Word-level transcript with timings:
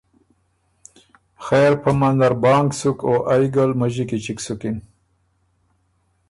خېر 1.45 1.71
پۀ 1.81 1.91
منځ 1.99 2.15
نر 2.19 2.33
بانګ 2.43 2.69
سُک 2.79 2.99
او 3.07 3.13
ائ 3.33 3.43
ګه 3.53 3.63
لمݫی 3.69 4.03
کی 4.09 4.17
چِګ 4.23 4.39
سُکِن۔ 4.45 4.77